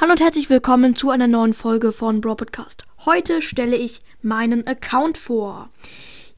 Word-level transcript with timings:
Hallo 0.00 0.12
und 0.12 0.20
herzlich 0.22 0.48
willkommen 0.48 0.96
zu 0.96 1.10
einer 1.10 1.26
neuen 1.26 1.52
Folge 1.52 1.92
von 1.92 2.22
Bro 2.22 2.36
Podcast. 2.36 2.84
Heute 3.04 3.42
stelle 3.42 3.76
ich 3.76 3.98
meinen 4.22 4.66
Account 4.66 5.18
vor. 5.18 5.68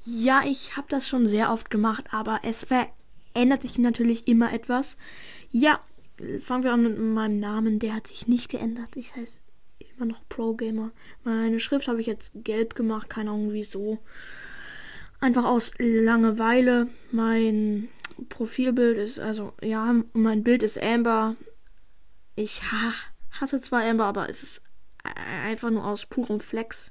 Ja, 0.04 0.42
ich 0.44 0.76
habe 0.76 0.88
das 0.90 1.06
schon 1.06 1.28
sehr 1.28 1.52
oft 1.52 1.70
gemacht, 1.70 2.06
aber 2.10 2.40
es 2.42 2.64
verändert 2.64 3.62
sich 3.62 3.78
natürlich 3.78 4.26
immer 4.26 4.52
etwas. 4.52 4.96
Ja, 5.52 5.78
fangen 6.40 6.64
wir 6.64 6.72
an 6.72 6.82
mit 6.82 6.98
meinem 6.98 7.38
Namen. 7.38 7.78
Der 7.78 7.94
hat 7.94 8.08
sich 8.08 8.26
nicht 8.26 8.48
geändert. 8.48 8.96
Ich 8.96 9.14
heiße 9.14 9.38
immer 9.78 10.06
noch 10.06 10.28
Pro 10.28 10.54
Gamer. 10.54 10.90
Meine 11.22 11.60
Schrift 11.60 11.86
habe 11.86 12.00
ich 12.00 12.08
jetzt 12.08 12.32
gelb 12.34 12.74
gemacht, 12.74 13.08
keine 13.08 13.30
Ahnung 13.30 13.52
wieso. 13.52 14.00
Einfach 15.20 15.44
aus 15.44 15.70
Langeweile. 15.78 16.88
Mein 17.12 17.86
Profilbild 18.28 18.98
ist 18.98 19.20
also 19.20 19.52
ja, 19.62 19.94
mein 20.14 20.42
Bild 20.42 20.64
ist 20.64 20.82
Amber. 20.82 21.36
Ich 22.34 22.64
ha 22.64 22.92
hatte 23.40 23.60
zwar 23.60 23.82
Amber, 23.82 24.04
aber 24.04 24.28
es 24.28 24.42
ist 24.42 24.62
einfach 25.02 25.70
nur 25.70 25.84
aus 25.84 26.06
purem 26.06 26.40
Flex. 26.40 26.90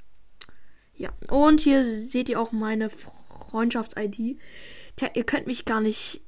Ja, 0.96 1.12
und 1.30 1.62
hier 1.62 1.84
seht 1.86 2.30
ihr 2.30 2.40
auch 2.40 2.52
meine 2.52 2.90
Freundschafts-ID. 2.90 4.38
Ihr 5.14 5.24
könnt 5.24 5.48
mich 5.48 5.66
gar 5.66 5.82
nicht. 5.82 6.22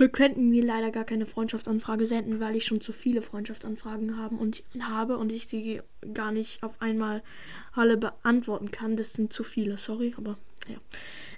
Ihr 0.00 0.08
könnt 0.08 0.36
mir 0.36 0.64
leider 0.64 0.90
gar 0.90 1.04
keine 1.04 1.26
Freundschaftsanfrage 1.26 2.06
senden, 2.06 2.40
weil 2.40 2.56
ich 2.56 2.64
schon 2.64 2.80
zu 2.80 2.92
viele 2.92 3.22
Freundschaftsanfragen 3.22 4.16
haben 4.16 4.38
und 4.38 4.64
habe 4.80 5.18
und 5.18 5.30
ich 5.30 5.46
sie 5.46 5.82
gar 6.14 6.32
nicht 6.32 6.62
auf 6.62 6.80
einmal 6.82 7.22
alle 7.72 7.96
beantworten 7.96 8.70
kann. 8.70 8.96
Das 8.96 9.12
sind 9.12 9.32
zu 9.32 9.44
viele, 9.44 9.76
sorry, 9.76 10.14
aber 10.16 10.36
ja. 10.68 10.78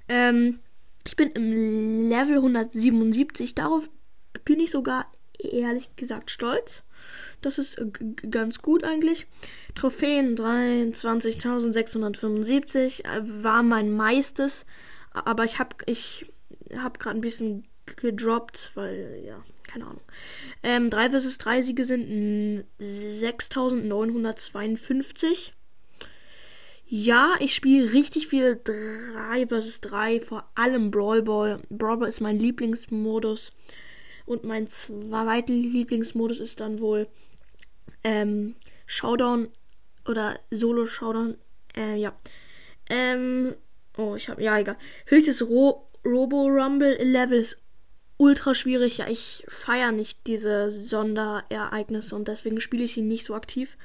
Ähm, 0.09 0.61
ich 1.07 1.17
bin 1.17 1.31
im 1.33 2.09
Level 2.09 2.37
177. 2.37 3.55
Darauf 3.55 3.91
bin 4.45 4.61
ich 4.61 4.71
sogar 4.71 5.11
ehrlich 5.39 5.95
gesagt 5.97 6.31
stolz. 6.31 6.83
Das 7.43 7.59
ist 7.59 7.77
äh, 7.79 7.91
ganz 8.31 8.61
gut 8.61 8.85
eigentlich. 8.85 9.27
Trophäen 9.75 10.37
23.675 10.37 13.05
äh, 13.05 13.21
war 13.43 13.63
mein 13.63 13.91
meistes, 13.91 14.65
aber 15.13 15.45
ich 15.45 15.59
habe 15.59 15.77
ich 15.87 16.33
hab 16.77 16.99
gerade 16.99 17.19
ein 17.19 17.23
bisschen 17.23 17.67
gedroppt, 17.97 18.73
weil 18.75 19.23
ja, 19.25 19.43
keine 19.67 19.85
Ahnung. 19.85 20.01
Ähm, 20.63 20.91
3 20.91 21.11
vs 21.11 21.39
3 21.39 21.63
Siege 21.63 21.85
sind 21.85 22.65
6.952. 22.81 25.53
Ja, 26.89 27.35
ich 27.41 27.53
spiele 27.55 27.93
richtig 27.93 28.29
viel 28.29 28.61
3 28.63 29.49
vs 29.49 29.81
3, 29.81 30.21
vor 30.21 30.49
allem 30.55 30.93
Brawl 30.93 31.23
Ball. 31.23 31.61
Brawl 31.69 31.97
Ball 31.99 32.09
ist 32.09 32.21
mein 32.21 32.39
Lieblingsmodus. 32.39 33.51
Und 34.27 34.45
mein 34.45 34.67
zweiter 34.67 35.53
Lieblingsmodus 35.53 36.41
ist 36.41 36.61
dann 36.61 36.81
wohl 36.81 37.09
ähm, 38.03 38.57
Showdown 38.87 39.49
oder 40.07 40.39
Solo 40.51 40.87
Showdown. 40.87 41.37
Äh, 41.77 41.97
ja. 41.97 42.15
Ähm, 42.91 43.55
oh, 43.97 44.17
ich 44.17 44.29
habe 44.29 44.43
ja 44.43 44.59
egal. 44.59 44.77
Höchstes 45.07 45.49
Ro 45.49 45.89
Robo 46.05 46.47
Rumble 46.47 47.03
Level 47.03 47.39
ist 47.39 47.57
ultra 48.17 48.55
schwierig. 48.55 48.99
Ja, 48.99 49.09
ich 49.09 49.45
feiere 49.49 49.93
nicht 49.93 50.27
diese 50.27 50.71
Sonderereignisse 50.71 52.15
und 52.15 52.29
deswegen 52.29 52.61
spiele 52.61 52.85
ich 52.85 52.95
sie 52.95 53.03
nicht 53.03 53.27
so 53.27 53.35
aktiv. 53.35 53.77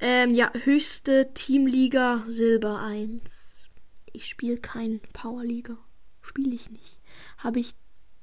Ähm, 0.00 0.34
ja, 0.34 0.52
höchste 0.64 1.32
Teamliga 1.34 2.24
Silber 2.28 2.80
1. 2.80 3.22
Ich 4.12 4.26
spiele 4.26 4.58
kein 4.58 5.00
Powerliga. 5.12 5.76
Spiele 6.20 6.54
ich 6.54 6.70
nicht. 6.70 6.98
Habe 7.38 7.60
ich 7.60 7.74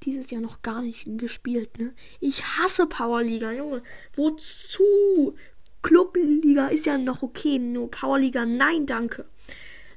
dieses 0.03 0.31
Jahr 0.31 0.41
noch 0.41 0.61
gar 0.61 0.81
nicht 0.81 1.05
gespielt, 1.17 1.77
ne? 1.77 1.93
Ich 2.19 2.43
hasse 2.43 2.85
Powerliga, 2.85 3.51
Junge. 3.51 3.83
Wozu? 4.15 5.35
Clubliga 5.81 6.67
ist 6.67 6.85
ja 6.85 6.97
noch 6.97 7.23
okay, 7.23 7.57
nur 7.57 7.89
Powerliga, 7.89 8.45
nein, 8.45 8.85
danke. 8.85 9.25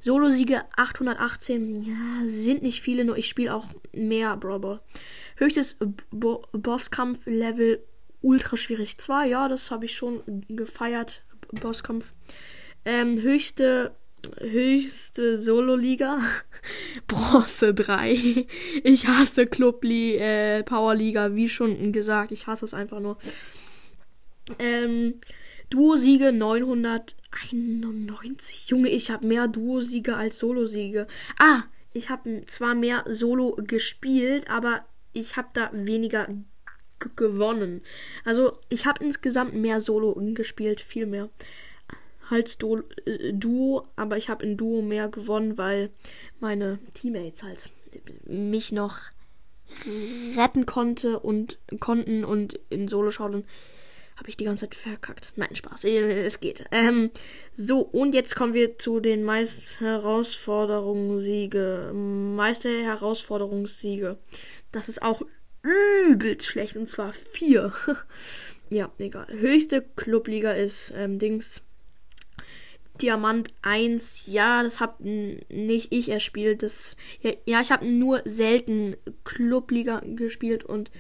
Solo-Siege 0.01 0.63
818, 0.77 1.85
ja, 1.85 2.27
sind 2.27 2.63
nicht 2.63 2.83
viele, 2.83 3.05
nur 3.05 3.17
ich 3.17 3.29
spiele 3.29 3.55
auch 3.55 3.69
mehr 3.93 4.37
Brawl 4.37 4.81
Höchstes 5.37 5.77
Bo 6.11 6.45
Bosskampf-Level 6.53 7.85
ultra 8.21 8.57
schwierig 8.57 8.99
2, 8.99 9.29
ja, 9.29 9.49
das 9.49 9.71
habe 9.71 9.85
ich 9.85 9.93
schon 9.93 10.23
gefeiert, 10.49 11.25
Bosskampf. 11.53 12.13
Ähm, 12.85 13.21
höchste 13.23 13.95
höchste 14.39 15.39
Solo-Liga. 15.39 16.21
Bronze 17.09 17.75
3. 17.75 18.47
Ich 18.85 19.09
hasse 19.09 19.47
Club 19.47 19.85
äh, 19.85 20.63
Power 20.63 20.95
Liga, 20.95 21.35
wie 21.35 21.49
schon 21.49 21.91
gesagt. 21.93 22.31
Ich 22.33 22.47
hasse 22.47 22.65
es 22.65 22.75
einfach 22.75 23.01
nur. 23.01 23.19
Ähm, 24.59 25.15
Duo-Siege 25.71 26.33
991. 26.33 28.69
Junge, 28.69 28.91
ich 28.91 29.11
habe 29.11 29.27
mehr 29.27 29.49
Duo-Siege 29.49 30.17
als 30.17 30.39
Solo-Siege. 30.39 31.07
Ah, 31.39 31.63
ich 31.95 32.11
habe 32.11 32.45
zwar 32.47 32.75
mehr 32.75 33.05
Solo 33.09 33.57
gespielt, 33.57 34.51
aber 34.51 34.85
ich 35.13 35.37
habe 35.37 35.49
da 35.55 35.71
weniger 35.73 36.29
gewonnen. 37.17 37.81
Also, 38.25 38.59
ich 38.69 38.87
habe 38.87 39.05
insgesamt 39.05 39.55
mehr 39.55 39.81
Solo 39.81 40.15
gespielt, 40.35 40.81
viel 40.81 41.07
mehr 41.07 41.29
als 42.31 42.59
äh, 43.05 43.33
Duo, 43.33 43.87
aber 43.97 44.17
ich 44.17 44.29
habe 44.29 44.45
in 44.45 44.57
Duo 44.57 44.83
mehr 44.83 45.09
gewonnen, 45.09 45.59
weil 45.59 45.91
meine 46.41 46.79
Teammates 46.95 47.43
halt 47.43 47.73
mich 48.27 48.73
noch 48.73 48.99
retten 50.37 50.67
konnte 50.67 51.21
und 51.21 51.59
konnten 51.81 52.25
und 52.25 52.61
in 52.69 52.89
Solo 52.89 53.11
schauen 53.11 53.45
habe 54.17 54.31
ich 54.31 54.37
die 54.37 54.45
ganze 54.45 54.69
Zeit 54.69 54.77
verkackt. 54.77 55.33
Nein, 55.37 55.57
Spaß. 55.57 55.85
Äh, 55.85 56.25
es 56.25 56.39
geht. 56.39 56.67
Ähm, 56.71 57.11
so, 57.53 57.81
und 57.81 58.15
jetzt 58.15 58.37
kommen 58.37 58.55
wir 58.55 58.79
zu 58.79 59.01
den 59.01 59.25
meist 59.25 59.81
Herausforderungssiege. 59.81 61.91
Meister 61.93 62.69
Herausforderungssiege. 62.69 64.19
Das 64.71 64.89
ist 64.89 65.03
auch 65.03 65.23
übelst 66.11 66.47
schlecht. 66.47 66.77
Und 66.77 66.87
zwar 66.87 67.13
vier. 67.13 67.73
ja, 68.71 68.93
egal. 68.99 69.27
Höchste 69.29 69.83
Clubliga 69.97 70.53
ist 70.53 70.93
ähm, 70.95 71.19
Dings. 71.19 71.63
Diamant 73.01 73.49
1, 73.63 74.27
ja, 74.27 74.63
das 74.63 74.81
hab 74.81 75.01
nicht 75.01 75.93
ich 75.93 76.11
erspielt. 76.11 76.63
Das, 76.63 76.97
ja, 77.47 77.61
ich 77.61 77.73
habe 77.73 77.87
nur 77.87 78.23
selten 78.25 78.97
Clubliga 79.25 80.03
gespielt 80.05 80.65
und 80.65 80.91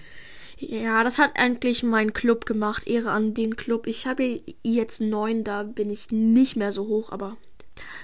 ja, 0.58 1.02
das 1.02 1.18
hat 1.18 1.32
eigentlich 1.34 1.82
mein 1.82 2.12
Club 2.12 2.46
gemacht. 2.46 2.86
Ehre 2.86 3.10
an 3.10 3.34
den 3.34 3.56
Club. 3.56 3.86
Ich 3.88 4.06
habe 4.06 4.42
jetzt 4.62 5.00
neun, 5.00 5.42
da 5.44 5.64
bin 5.64 5.90
ich 5.90 6.10
nicht 6.10 6.56
mehr 6.56 6.72
so 6.72 6.86
hoch, 6.86 7.10
aber 7.10 7.36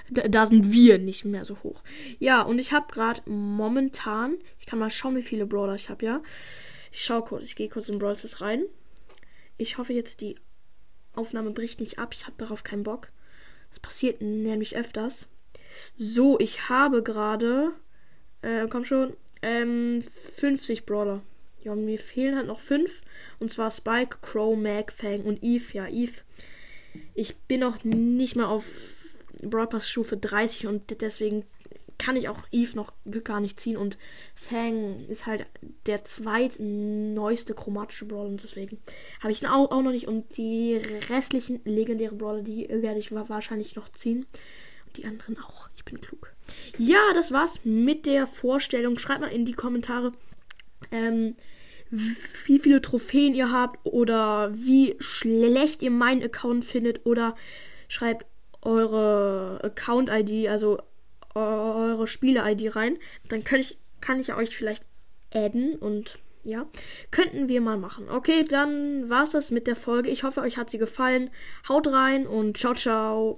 da, 0.09 0.45
sind 0.45 0.71
wir 0.71 0.97
nicht 0.97 1.25
mehr 1.25 1.45
so 1.45 1.63
hoch. 1.63 1.83
Ja, 2.19 2.41
und 2.41 2.59
ich 2.59 2.73
habe 2.73 2.91
gerade 2.91 3.21
momentan, 3.29 4.37
ich 4.57 4.65
kann 4.65 4.79
mal 4.79 4.89
schauen, 4.89 5.15
wie 5.15 5.23
viele 5.23 5.45
Brawler 5.45 5.75
ich 5.75 5.89
habe, 5.89 6.05
ja. 6.05 6.21
Ich 6.91 7.03
schau 7.05 7.21
kurz, 7.21 7.43
ich 7.43 7.55
gehe 7.55 7.69
kurz 7.69 7.87
in 7.87 7.99
Brawl 7.99 8.15
rein. 8.39 8.65
Ich 9.57 9.77
hoffe 9.77 9.93
jetzt, 9.93 10.21
die 10.21 10.35
Aufnahme 11.13 11.51
bricht 11.51 11.79
nicht 11.79 11.99
ab. 11.99 12.13
Ich 12.13 12.25
habe 12.25 12.35
darauf 12.37 12.63
keinen 12.63 12.83
Bock. 12.83 13.11
Das 13.69 13.79
passiert 13.79 14.21
nämlich 14.21 14.75
öfters. 14.75 15.27
So, 15.97 16.39
ich 16.39 16.69
habe 16.69 17.03
gerade, 17.03 17.71
äh, 18.41 18.67
komm 18.67 18.85
schon, 18.85 19.13
ähm, 19.41 20.03
50 20.37 20.85
Brawler. 20.85 21.21
Ja, 21.63 21.75
mir 21.75 21.99
fehlen 21.99 22.35
halt 22.35 22.47
noch 22.47 22.59
5. 22.59 23.01
Und 23.39 23.51
zwar 23.51 23.71
Spike, 23.71 24.17
Crow, 24.21 24.57
Mag, 24.57 24.91
Fang 24.91 25.21
und 25.21 25.43
Eve. 25.43 25.65
Ja, 25.73 25.87
Eve. 25.87 26.21
Ich 27.13 27.35
bin 27.37 27.59
noch 27.61 27.83
nicht 27.83 28.35
mal 28.35 28.45
auf 28.45 28.65
Brawl 29.43 29.67
Pass 29.67 29.89
Stufe 29.89 30.17
30 30.17 30.67
und 30.67 31.01
deswegen 31.01 31.45
kann 31.99 32.15
ich 32.15 32.29
auch 32.29 32.43
Eve 32.51 32.75
noch 32.75 32.93
gar 33.23 33.39
nicht 33.41 33.59
ziehen 33.59 33.77
und 33.77 33.97
Fang 34.33 35.05
ist 35.07 35.27
halt 35.27 35.43
der 35.85 36.03
zweitneueste 36.03 37.53
chromatische 37.53 38.05
Brawler 38.05 38.29
und 38.29 38.41
deswegen 38.41 38.79
habe 39.19 39.31
ich 39.31 39.43
ihn 39.43 39.47
auch, 39.47 39.69
auch 39.69 39.83
noch 39.83 39.91
nicht 39.91 40.07
und 40.07 40.35
die 40.37 40.81
restlichen 41.09 41.61
legendären 41.65 42.17
Brawler, 42.17 42.41
die 42.41 42.67
werde 42.69 42.99
ich 42.99 43.11
wahrscheinlich 43.13 43.75
noch 43.75 43.89
ziehen 43.89 44.25
und 44.87 44.97
die 44.97 45.05
anderen 45.05 45.37
auch. 45.39 45.69
Ich 45.75 45.85
bin 45.85 46.01
klug. 46.01 46.33
Ja, 46.77 47.01
das 47.13 47.31
war's 47.31 47.59
mit 47.63 48.05
der 48.05 48.25
Vorstellung. 48.25 48.97
Schreibt 48.97 49.21
mal 49.21 49.27
in 49.27 49.45
die 49.45 49.53
Kommentare, 49.53 50.13
ähm, 50.91 51.35
wie 51.91 52.59
viele 52.59 52.81
Trophäen 52.81 53.33
ihr 53.33 53.51
habt 53.51 53.79
oder 53.83 54.51
wie 54.53 54.95
schlecht 54.99 55.81
ihr 55.81 55.91
meinen 55.91 56.23
Account 56.23 56.63
findet 56.63 57.05
oder 57.05 57.35
schreibt 57.87 58.25
eure 58.61 59.59
Account-ID, 59.63 60.47
also 60.49 60.79
eure 61.35 62.07
Spiele-ID 62.07 62.75
rein. 62.75 62.97
Dann 63.27 63.43
kann 63.43 63.59
ich, 63.59 63.77
kann 64.01 64.19
ich 64.19 64.33
euch 64.33 64.55
vielleicht 64.55 64.83
adden 65.33 65.75
und 65.75 66.19
ja, 66.43 66.65
könnten 67.11 67.49
wir 67.49 67.61
mal 67.61 67.77
machen. 67.77 68.09
Okay, 68.09 68.43
dann 68.43 69.09
war's 69.09 69.31
das 69.31 69.51
mit 69.51 69.67
der 69.67 69.75
Folge. 69.75 70.09
Ich 70.09 70.23
hoffe, 70.23 70.41
euch 70.41 70.57
hat 70.57 70.69
sie 70.69 70.77
gefallen. 70.77 71.29
Haut 71.67 71.87
rein 71.87 72.25
und 72.25 72.57
ciao, 72.57 72.73
ciao. 72.73 73.37